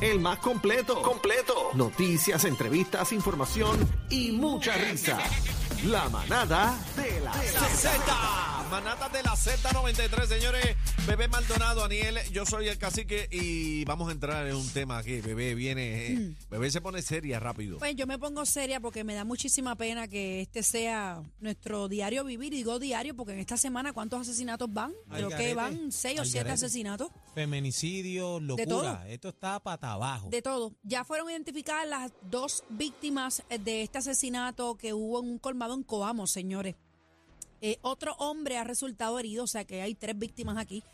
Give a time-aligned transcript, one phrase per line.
[0.00, 1.02] el más completo.
[1.02, 1.70] Completo.
[1.74, 5.18] Noticias, entrevistas, información y mucha risa.
[5.84, 7.68] La manada de la Z.
[7.68, 8.64] Z.
[8.70, 10.76] Manata de la Z93, señores.
[11.08, 15.22] Bebé Maldonado, Aniel, yo soy el cacique y vamos a entrar en un tema aquí.
[15.22, 17.78] Bebé viene, eh, bebé se pone seria rápido.
[17.78, 22.24] Pues yo me pongo seria porque me da muchísima pena que este sea nuestro diario
[22.24, 22.52] vivir.
[22.52, 24.92] Y digo diario porque en esta semana, ¿cuántos asesinatos van?
[25.08, 25.54] Al Creo que garete.
[25.54, 26.66] van seis o Al siete garete.
[26.66, 27.08] asesinatos.
[27.34, 28.40] Feminicidio, todo.
[28.40, 29.08] locura.
[29.08, 30.28] Esto está para abajo.
[30.28, 30.74] De todo.
[30.82, 35.84] Ya fueron identificadas las dos víctimas de este asesinato que hubo en un colmado en
[35.84, 36.74] Coamo, señores.
[37.60, 40.84] Eh, otro hombre ha resultado herido, o sea que hay tres víctimas aquí.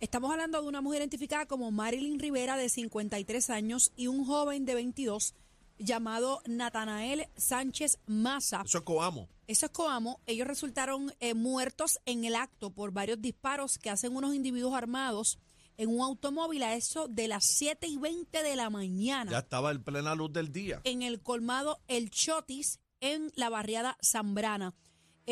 [0.00, 4.64] Estamos hablando de una mujer identificada como Marilyn Rivera, de 53 años, y un joven
[4.64, 5.34] de 22
[5.78, 8.62] llamado Natanael Sánchez Maza.
[8.64, 9.28] Eso es Coamo.
[9.46, 10.20] Eso es Coamo.
[10.26, 15.38] Ellos resultaron eh, muertos en el acto por varios disparos que hacen unos individuos armados
[15.76, 19.70] en un automóvil a eso de las 7 y 20 de la mañana Ya estaba
[19.70, 20.80] en plena luz del día.
[20.84, 24.74] en el colmado El Chotis en la barriada Zambrana.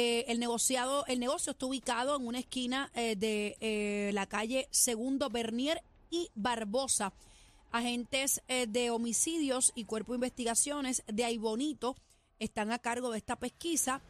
[0.00, 4.68] Eh, el negociado, el negocio está ubicado en una esquina eh, de eh, la calle
[4.70, 7.12] Segundo Bernier y Barbosa.
[7.72, 11.96] Agentes de homicidios y cuerpo de investigaciones de Aibonito
[12.38, 14.00] están a cargo de esta pesquisa.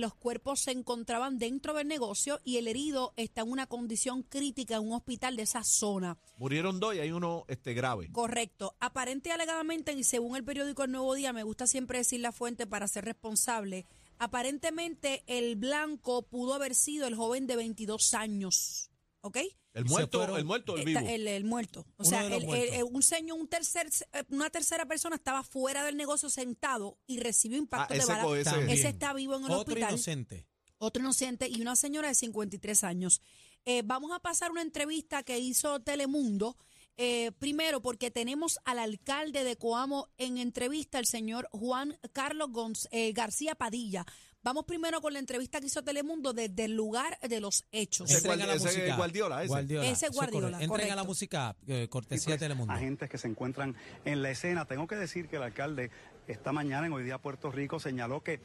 [0.00, 4.74] Los cuerpos se encontraban dentro del negocio y el herido está en una condición crítica
[4.74, 6.18] en un hospital de esa zona.
[6.38, 8.10] Murieron dos y hay uno este, grave.
[8.10, 8.74] Correcto.
[8.80, 12.32] Aparente y alegadamente, y según el periódico El Nuevo Día, me gusta siempre decir la
[12.32, 13.86] fuente para ser responsable.
[14.18, 18.90] Aparentemente, el blanco pudo haber sido el joven de 22 años.
[19.20, 19.38] ¿Ok?
[19.74, 21.12] El muerto, fueron- el muerto, el Está- vivo.
[21.12, 21.80] el, el muerto.
[21.96, 25.16] O Uno sea, de el- el- el- un señor, un tercer, eh, una tercera persona
[25.16, 28.22] estaba fuera del negocio sentado y recibió Ah, impacto de ese, bala.
[28.24, 30.46] co- ese- está vivo en el Otro hospital inocente.
[30.78, 33.20] otro inocente y una señora de 53 años.
[33.64, 36.56] Eh, vamos a pasar una entrevista que hizo Telemundo.
[36.98, 42.88] Eh, primero, porque tenemos al alcalde de Coamo en entrevista, el señor Juan Carlos Gonz-
[42.90, 44.04] eh, García Padilla.
[44.42, 48.08] Vamos primero con la entrevista que hizo Telemundo desde el lugar de los hechos.
[48.10, 48.96] Ese Entrega guardi- la ese música.
[48.96, 49.54] Guardiola, ese.
[49.60, 50.74] Ese eso es Guardiola, correcto.
[50.74, 52.72] Entrega la música, eh, cortesía pues, de Telemundo.
[52.72, 54.64] agentes que se encuentran en la escena.
[54.64, 55.90] Tengo que decir que el alcalde
[56.28, 58.40] esta mañana en Hoy Día Puerto Rico señaló que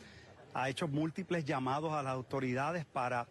[0.56, 3.28] ha hecho múltiples llamados a las autoridades para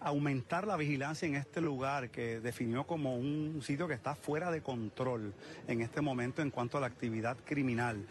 [0.00, 4.62] aumentar la vigilancia en este lugar que definió como un sitio que está fuera de
[4.62, 5.34] control
[5.66, 8.06] en este momento en cuanto a la actividad criminal.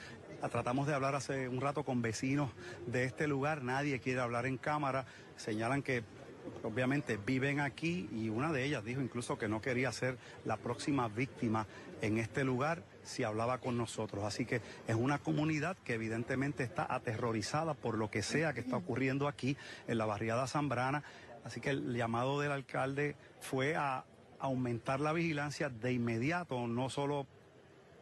[0.51, 2.51] Tratamos de hablar hace un rato con vecinos
[2.85, 5.05] de este lugar, nadie quiere hablar en cámara,
[5.37, 6.03] señalan que
[6.63, 11.07] obviamente viven aquí y una de ellas dijo incluso que no quería ser la próxima
[11.07, 11.65] víctima
[12.01, 14.23] en este lugar si hablaba con nosotros.
[14.23, 18.77] Así que es una comunidad que evidentemente está aterrorizada por lo que sea que está
[18.77, 19.57] ocurriendo aquí
[19.87, 21.03] en la barriada Zambrana.
[21.45, 24.03] Así que el llamado del alcalde fue a
[24.39, 27.27] aumentar la vigilancia de inmediato, no solo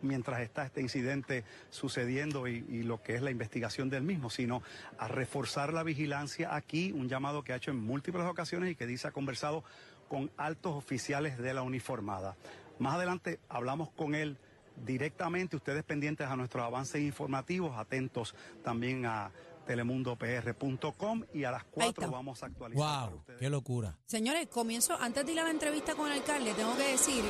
[0.01, 4.63] mientras está este incidente sucediendo y, lo que es la investigación del mismo, sino
[4.97, 8.87] a reforzar la vigilancia aquí, un llamado que ha hecho en múltiples ocasiones y que
[8.87, 9.63] dice ha conversado
[10.07, 12.35] con altos oficiales de la uniformada.
[12.79, 14.37] Más adelante hablamos con él
[14.85, 19.31] directamente, ustedes pendientes a nuestros avances informativos, atentos también a
[19.65, 22.07] telemundopr.com y a las 4 está.
[22.07, 22.83] vamos a actualizar.
[22.85, 23.39] para Wow, ustedes.
[23.39, 23.97] qué locura.
[24.05, 27.23] Señores, comienzo, antes de ir a la entrevista con el alcalde, tengo que decir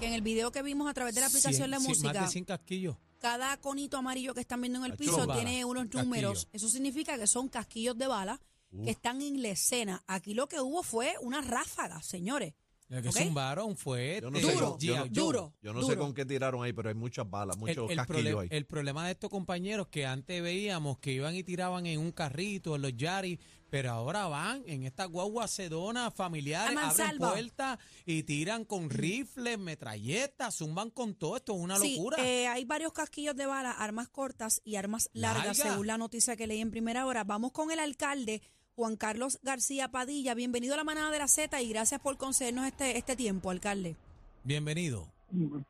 [0.00, 2.12] que en el video que vimos a través de la aplicación Cien- de sí, música,
[2.12, 2.96] Más de 100 casquillos.
[3.18, 6.04] cada conito amarillo que están viendo en el piso bala, tiene unos casquillo.
[6.04, 6.48] números.
[6.52, 8.40] Eso significa que son casquillos de bala
[8.84, 10.02] que están en la escena.
[10.06, 12.54] Aquí lo que hubo fue una ráfaga, señores.
[12.90, 15.54] El que zumbaron fue Yo no sé, Duro, yo, duro.
[15.62, 18.48] yo no sé con qué tiraron ahí, pero hay muchas balas, muchos el casquillos ahí.
[18.50, 22.74] el problema de estos compañeros que antes veíamos que iban y tiraban en un carrito,
[22.74, 23.38] en los yaris,
[23.70, 30.56] pero ahora van en estas guaguas sedonas familiares, abren puertas y tiran con rifles, metralletas,
[30.56, 32.16] zumban con todo esto, es una Sí, locura.
[32.26, 35.70] eh, hay varios casquillos de bala, armas cortas y armas largas, Larga.
[35.72, 37.22] según la noticia que leí en primera hora.
[37.22, 38.42] Vamos con el alcalde
[38.80, 40.32] Juan Carlos García Padilla.
[40.32, 43.94] Bienvenido a la manada de la Z y gracias por concedernos este, este tiempo, alcalde.
[44.42, 45.06] Bienvenido.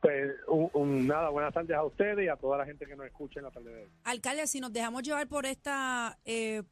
[0.00, 3.04] Pues, un- un- nada, buenas tardes a ustedes y a toda la gente que nos
[3.06, 3.88] escucha en la tarde de hoy.
[4.04, 6.62] Alcalde, si nos dejamos llevar por esta eh,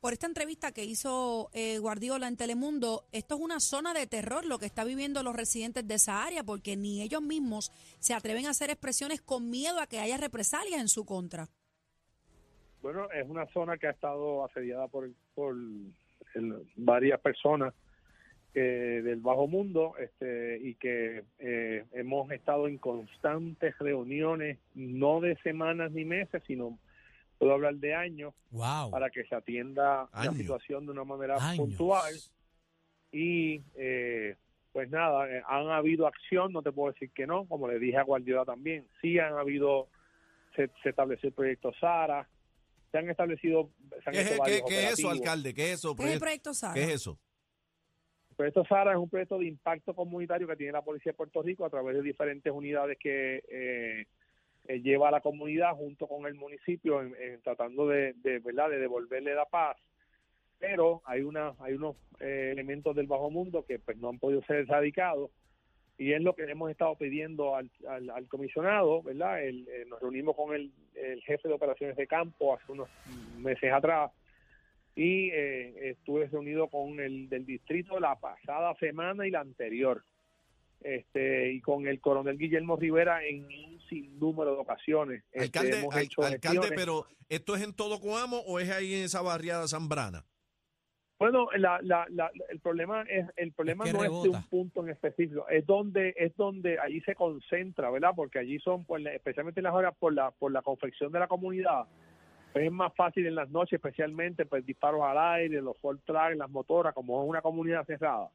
[0.00, 4.44] por esta entrevista que hizo eh, Guardiola en Telemundo, esto es una zona de terror
[4.44, 8.44] lo que está viviendo los residentes de esa área, porque ni ellos mismos se atreven
[8.46, 11.48] a hacer expresiones con miedo a que haya represalias en su contra.
[12.82, 17.74] Bueno, es una zona que ha estado asediada por, por el- varias personas
[18.54, 25.36] eh, del bajo mundo este, y que eh, hemos estado en constantes reuniones, no de
[25.36, 26.78] semanas ni meses, sino
[27.38, 28.90] puedo hablar de años, Wow.
[28.90, 31.56] para que se atienda la situación de una manera Años.
[31.56, 32.14] puntual
[33.10, 34.36] y eh,
[34.72, 37.96] pues nada, eh, han habido acción, no te puedo decir que no, como le dije
[37.98, 39.88] a Guardiola también, sí han habido,
[40.56, 42.28] se, se estableció el proyecto Sara,
[42.92, 43.70] se han establecido,
[44.04, 45.54] se han ¿Qué, hecho qué- qué es eso, alcalde?
[45.54, 45.96] ¿Qué es eso?
[45.96, 46.74] ¿Qué es el proyecto Sara?
[46.74, 47.18] ¿Qué es eso?
[48.30, 51.42] El proyecto SARA es un proyecto de impacto comunitario que tiene la Policía de Puerto
[51.42, 54.06] Rico a través de diferentes unidades que eh,
[54.68, 58.70] eh, lleva a la comunidad junto con el municipio en, en tratando de, de, verdad
[58.70, 59.76] de devolverle la paz.
[60.58, 64.42] Pero hay una hay unos eh, elementos del bajo mundo que pues no han podido
[64.44, 65.30] ser erradicados
[65.98, 69.42] y es lo que hemos estado pidiendo al, al, al comisionado, ¿verdad?
[69.44, 72.88] El- eh, nos reunimos con el, el jefe de operaciones de campo hace unos
[73.38, 74.10] meses atrás
[74.96, 80.02] y eh, estuve reunido con el del distrito la pasada semana y la anterior
[80.80, 86.24] este y con el coronel Guillermo Rivera en un sinnúmero de ocasiones Este, Alcalde, al-
[86.32, 90.24] alcalde, pero ¿esto es en todo Coamo o es ahí en esa barriada Zambrana?
[91.30, 94.82] Bueno, la, la, la- el problema es el problema que no es de un punto
[94.82, 98.10] en específico, es donde es donde allí se concentra, ¿verdad?
[98.14, 101.28] Porque allí son, pues, especialmente en las horas por la por la confección de la
[101.28, 101.84] comunidad,
[102.52, 106.36] pues es más fácil en las noches, especialmente pues disparos al aire, los full track,
[106.36, 108.28] las motoras, como es una comunidad cerrada.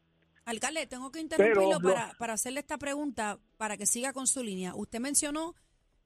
[0.45, 4.43] Alcalde, tengo que interrumpirlo Pero- para, para hacerle esta pregunta, para que siga con su
[4.43, 4.73] línea.
[4.75, 5.55] Usted mencionó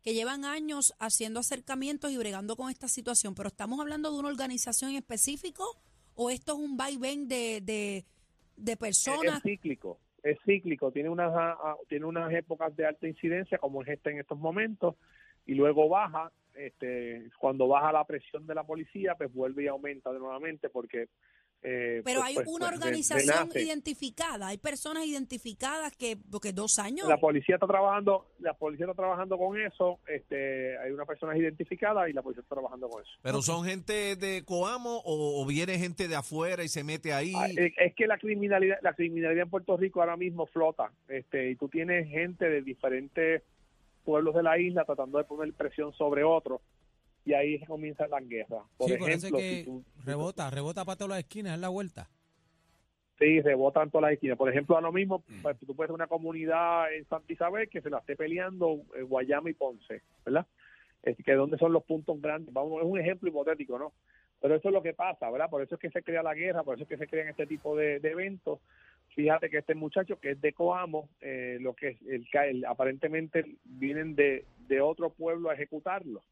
[0.02, 4.30] que llevan años haciendo acercamientos y bregando con esta situación, pero ¿estamos hablando de una
[4.30, 5.64] organización en específico
[6.16, 8.06] o esto es un vaivén de, de,
[8.58, 9.38] de personas?
[9.38, 13.82] es cíclico, es cíclico, tiene unas a- a- tiene unas épocas de alta incidencia como
[13.82, 14.96] es esta en estos momentos
[15.46, 20.12] y luego baja, este cuando baja la presión de la policía, pues vuelve y aumenta
[20.12, 21.08] de nuevamente porque
[21.64, 26.80] eh, Pero pues, hay pues, una pues, organización identificada, hay personas identificadas que, porque dos
[26.80, 27.08] años.
[27.08, 32.10] La policía está trabajando, la policía está trabajando con eso, este, hay una persona identificada
[32.10, 33.12] y la policía está trabajando con eso.
[33.22, 37.34] ¿Pero son gente de Coamo o, o viene gente de afuera y se mete ahí?
[37.36, 41.52] Ah, Es, es que la criminalidad, la criminalidad en Puerto Rico ahora mismo flota, este,
[41.52, 43.44] y tú tienes gente de diferentes
[44.04, 46.62] pueblos de la isla tratando de poner presión sobre otros,
[47.26, 48.64] y ahí comienzan las guerras.
[48.78, 52.10] Por sí, ejemplo, que si tú- rebota, rebota para todas las esquinas, es la vuelta.
[53.20, 54.38] Sí, rebotan todas las esquinas.
[54.38, 57.82] Por ejemplo, a lo mismo, pues, tú puedes tener una comunidad en Santa Isabel que
[57.82, 60.48] se la esté peleando eh, Guayama y Ponce, ¿verdad?
[61.04, 62.52] Es que dónde son los puntos grandes.
[62.54, 63.94] Vamos, es un ejemplo hipotético, ¿no?
[64.40, 65.52] Pero eso es lo que pasa, ¿verdad?
[65.52, 67.46] Por eso es que se crea la guerra, por eso es que se crean este
[67.46, 68.60] tipo de, de eventos.
[69.10, 73.46] Fíjate que este muchacho que es de Coamo, eh, lo que es el, el- aparentemente
[73.66, 76.24] vienen de, de otro pueblo a ejecutarlo.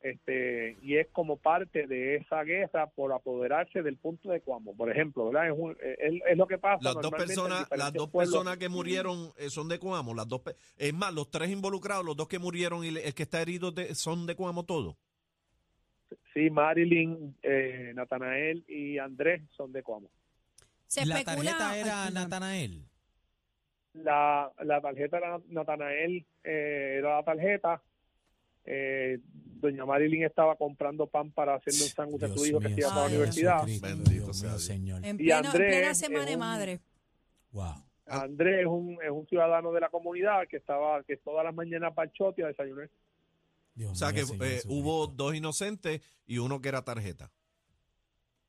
[0.00, 4.90] Este, y es como parte de esa guerra por apoderarse del punto de Coamo, por
[4.92, 5.48] ejemplo, ¿verdad?
[5.48, 6.78] Es, un- es, es lo que pasa.
[6.82, 8.32] Las dos personas, las dos pueblos.
[8.34, 12.04] personas que murieron eh, son de Coamo, las dos, pe- es más, los tres involucrados,
[12.04, 14.96] los dos que murieron y el que está herido de- son de Coamo todo.
[16.32, 20.08] Sí, Marilyn, eh, Natanael y Andrés son de Coamo.
[20.86, 22.10] Se la especula- tarjeta era.
[22.10, 22.84] Natanael.
[23.94, 27.82] La, la tarjeta era Natanael, eh, era la tarjeta.
[28.70, 29.18] Eh,
[29.60, 32.90] doña Marilyn estaba comprando pan para hacerle un sándwich a su hijo que se iba
[32.90, 33.62] para la universidad.
[33.64, 34.58] Bendito Dios sea.
[34.58, 35.02] Señor.
[35.04, 36.80] En, Y pleno- en Andrés plena es semana de madre.
[37.52, 37.74] Wow.
[38.06, 41.94] Andrés es un, es un ciudadano de la comunidad que estaba que todas las mañanas
[41.94, 42.90] para el chote a desayunar.
[43.74, 47.30] Dios O sea que Señor eh, hubo dos inocentes y uno que era tarjeta.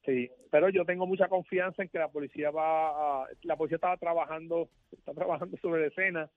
[0.06, 3.96] Sí, pero yo tengo mucha confianza en que la policía va a, la policía estaba
[3.98, 6.30] trabajando, está trabajando sobre la escena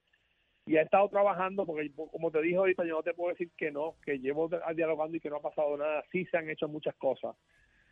[0.67, 3.71] y ha estado trabajando porque como te dije ahorita yo no te puedo decir que
[3.71, 6.95] no, que llevo dialogando y que no ha pasado nada, sí se han hecho muchas
[6.97, 7.35] cosas,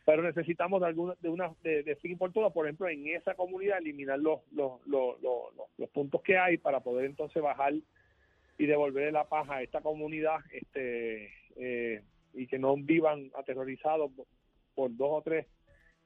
[0.04, 3.34] pero necesitamos de alguna de una de, de fin por todas, por ejemplo, en esa
[3.34, 7.74] comunidad eliminar los los, los, los, puntos que hay para poder entonces bajar
[8.58, 12.02] y devolver la paz a esta comunidad este eh,
[12.34, 14.12] y que no vivan aterrorizados
[14.76, 15.46] por dos o tres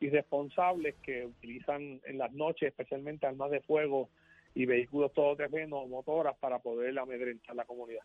[0.00, 4.08] irresponsables que utilizan en las noches especialmente armas de fuego
[4.54, 8.04] y vehículos todoterrenos, motoras para poder amedrentar la comunidad.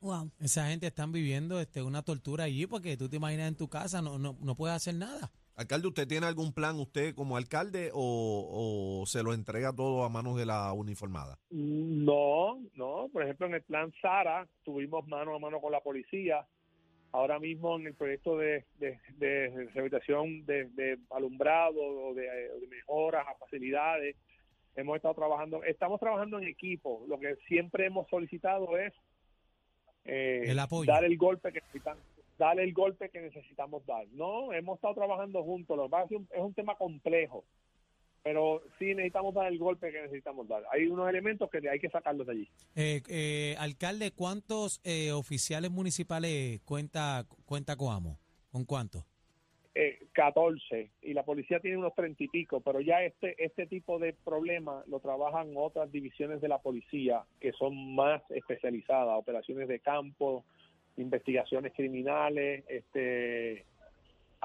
[0.00, 0.30] Wow.
[0.40, 4.02] Esa gente están viviendo este, una tortura allí porque tú te imaginas en tu casa,
[4.02, 5.30] no, no, no puedes hacer nada.
[5.56, 10.08] Alcalde, ¿usted tiene algún plan usted como alcalde o, o se lo entrega todo a
[10.08, 11.38] manos de la uniformada?
[11.50, 16.44] No, no, por ejemplo en el plan Sara tuvimos mano a mano con la policía.
[17.12, 22.66] Ahora mismo en el proyecto de, de, de rehabilitación de, de alumbrado o de, de
[22.66, 24.16] mejoras a facilidades,
[24.76, 27.04] hemos estado trabajando, estamos trabajando en equipo.
[27.08, 28.92] Lo que siempre hemos solicitado es
[30.04, 30.90] eh, El apoyo.
[30.92, 31.96] dar el golpe que necesitan,
[32.38, 34.06] dar el golpe que necesitamos dar.
[34.12, 35.76] No, hemos estado trabajando juntos.
[35.76, 37.44] Lo que pasa es que es un- es un tema complejo,
[38.22, 40.62] pero sí necesitamos dar el golpe que necesitamos dar.
[40.72, 42.48] Hay unos elementos que hay que sacarlos de allí.
[42.74, 48.18] Eh, eh, alcalde, ¿cuántos eh, oficiales municipales cuenta, cuenta Coamo?
[48.50, 49.04] ¿Con cuántos?
[49.76, 53.98] Eh, 14 y la policía tiene unos 30 y pico, pero ya este este tipo
[53.98, 59.80] de problema lo trabajan otras divisiones de la policía que son más especializadas, operaciones de
[59.80, 60.44] campo,
[60.96, 63.66] investigaciones criminales, este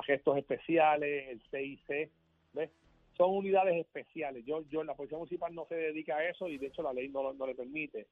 [0.03, 2.09] gestos especiales, el CIC,
[2.53, 2.71] ¿ves?
[3.15, 4.43] Son unidades especiales.
[4.48, 7.09] Yo yo la policía municipal no se dedica a eso y de hecho la ley
[7.09, 8.07] no, no le permite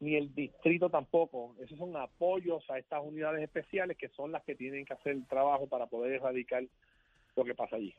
[0.00, 1.54] ni el distrito tampoco.
[1.60, 5.26] Esos son apoyos a estas unidades especiales que son las que tienen que hacer el
[5.26, 6.64] trabajo para poder erradicar
[7.36, 7.94] lo que pasa allí.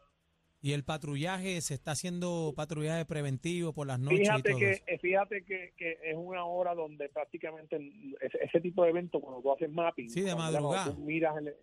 [0.62, 4.20] ¿Y el patrullaje se está haciendo patrullaje preventivo por las noches?
[4.20, 4.84] Fíjate, y todo que, eso?
[4.88, 7.78] eh, fíjate que, que es una hora donde prácticamente
[8.20, 10.94] ese, ese tipo de evento, cuando tú haces mapping, Sí, de madrugada.
[10.94, 11.56] tú miras el-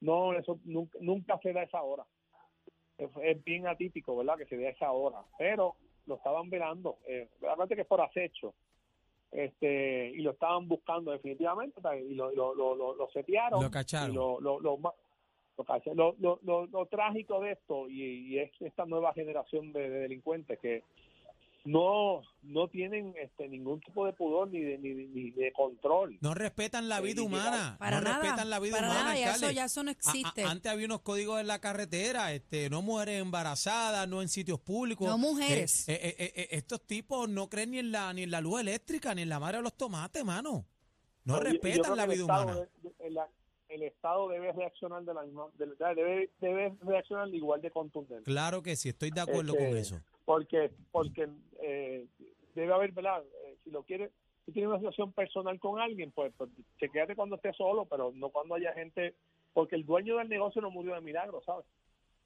[0.00, 2.04] no, eso nunca, nunca se da esa hora.
[2.98, 4.36] Es, es bien atípico, ¿verdad?
[4.36, 5.22] Que se dé esa hora.
[5.38, 6.98] Pero lo estaban velando.
[7.08, 8.54] Eh, aparte que es por acecho.
[9.32, 11.80] Este Y lo estaban buscando definitivamente.
[12.08, 13.62] Y lo, lo, lo, lo, setearon.
[13.62, 14.10] Lo cacharon.
[14.12, 14.78] Y lo, lo, lo,
[15.58, 15.96] lo cacharon.
[15.96, 18.02] Lo- lo- lo- lo trágico de esto, y,
[18.34, 20.82] y es esta nueva generación de, de delincuentes que
[21.66, 26.16] no no tienen este ningún tipo de pudor ni de, ni, ni de control.
[26.20, 27.76] No respetan la Sí, vida humana.
[27.78, 28.22] Para no nada.
[28.22, 30.42] respetan la vida para humana, nada, ya eso, ya eso no A- a- existe.
[30.44, 35.08] antes había unos códigos en la carretera, este, no mujeres embarazadas, no en sitios públicos.
[35.08, 35.88] No mujeres.
[35.88, 38.60] Eh, eh, eh, eh, estos tipos no creen ni en la ni en la luz
[38.60, 40.66] eléctrica ni en la madre de los tomates, mano.
[41.24, 42.68] No Yo- yo respetan la vida Estado humana.
[44.06, 48.22] Estado debe reaccionar de la misma, de- debe, debe reaccionar igual de contundente.
[48.24, 50.00] Claro que sí, estoy de acuerdo Este, con eso.
[50.24, 51.28] Porque, porque
[51.62, 52.06] eh,
[52.54, 53.22] debe haber, ¿verdad?
[53.46, 54.12] Eh, si lo quiere,
[54.44, 58.30] si tiene una situación personal con alguien, pues, pues chequéate cuando esté solo, pero no
[58.30, 59.14] cuando haya gente,
[59.52, 61.66] porque el dueño del negocio no murió de milagro, ¿sabes?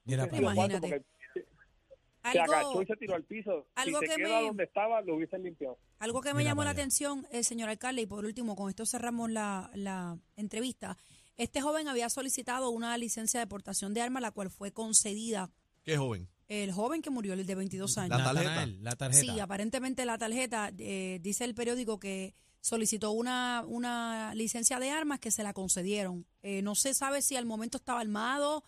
[0.05, 0.37] Mira, allá.
[0.37, 1.03] Imagínate.
[1.33, 3.65] se Algo, agachó y se tiró al piso.
[3.73, 5.77] algo si se que queda me- donde estaba, lo hubiesen limpiado.
[5.97, 8.69] algo que me Mira llamó para la atención, eh, señor alcalde, y por último, con
[8.69, 10.95] esto cerramos la, la entrevista.
[11.41, 15.49] Este joven había solicitado una licencia de portación de armas, la cual fue concedida.
[15.81, 16.29] Qué joven.
[16.47, 18.15] El joven que murió, el de 22 años.
[18.15, 18.67] La tarjeta.
[18.67, 19.33] La tarjeta.
[19.33, 25.19] Sí, aparentemente la tarjeta, eh, dice el periódico que solicitó una, una licencia de armas
[25.19, 26.27] que se la concedieron.
[26.43, 28.63] Eh, no se sabe si al momento estaba armado,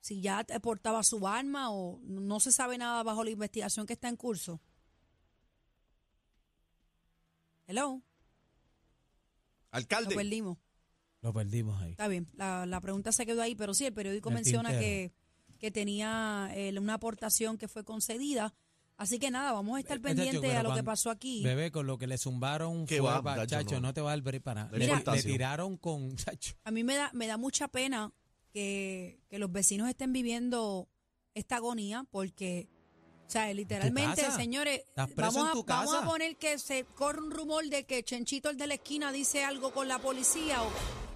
[0.00, 4.10] si ya portaba su arma o no se sabe nada bajo la investigación que está
[4.10, 4.60] en curso.
[7.66, 8.02] Hello, lo
[9.70, 10.14] Alcalde.
[10.14, 10.58] perdimos.
[11.28, 11.90] Lo perdimos ahí.
[11.90, 15.12] Está bien, la, la pregunta se quedó ahí, pero sí, el periódico El menciona que,
[15.12, 15.58] tintero.
[15.58, 18.54] que tenía eh, una aportación que fue concedida.
[18.96, 21.42] Así que nada, vamos a estar Muchacho, pendientes a lo que pasó aquí.
[21.44, 23.88] Bebé, con lo que le zumbaron fue, va, pa- chacho, no.
[23.88, 23.94] no.
[23.94, 24.76] te va a para nada.
[24.76, 26.54] La Le, tiraron con, chacho.
[26.64, 28.10] A mí me da, me da mucha pena
[28.50, 30.88] que, que los vecinos estén viviendo
[31.34, 32.68] esta agonía porque,
[33.26, 34.82] o sea, literalmente, señores,
[35.14, 38.66] vamos, a, vamos a poner que se corre un rumor de que Chenchito, el de
[38.66, 40.68] la esquina, dice algo con la policía o,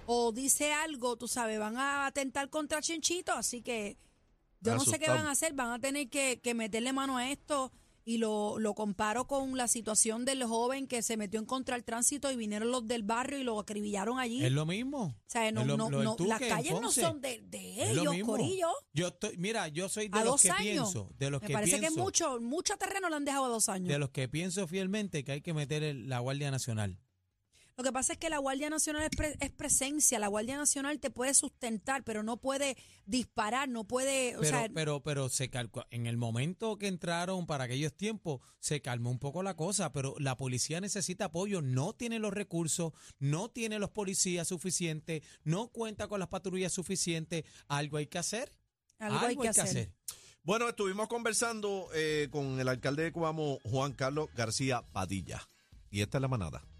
[0.05, 3.97] o dice algo, tú sabes, van a atentar contra Chenchito, así que
[4.61, 7.29] yo no sé qué van a hacer, van a tener que, que meterle mano a
[7.31, 7.71] esto
[8.05, 11.85] y lo, lo comparo con la situación del joven que se metió en contra del
[11.85, 14.43] tránsito y vinieron los del barrio y lo acribillaron allí.
[14.43, 15.03] Es lo mismo.
[15.03, 18.25] O sea, no, lo- no, lo las calles no son de, de lo ellos.
[18.27, 18.67] Corillo.
[18.93, 20.61] Yo estoy, mira, yo soy de A los dos que años.
[20.91, 23.49] pienso, de los Me que parece que pienso, mucho, mucho terreno le han dejado a
[23.49, 23.87] dos años.
[23.87, 26.99] de los que pienso fielmente que hay que meter el- la Guardia Nacional.
[27.75, 30.19] Lo que pasa es que la Guardia Nacional es, pre- es presencia.
[30.19, 32.77] La Guardia Nacional te puede sustentar, pero no puede
[33.07, 34.37] disparar, no puede.
[34.37, 38.41] O Pero, sea, pero, pero se calcó, en el momento que entraron para aquellos tiempos,
[38.59, 42.93] se calmó un poco la cosa, pero la policía necesita apoyo, no tiene los recursos,
[43.17, 48.51] no tiene los policías suficientes, no cuenta con las patrullas suficientes, algo hay que hacer.
[48.99, 49.91] algo, hay que hacer.
[50.43, 55.41] Bueno, estuvimos conversando eh, con el alcalde de Cuamo, Juan Carlos García Padilla.
[55.89, 56.67] Y esta es la manada.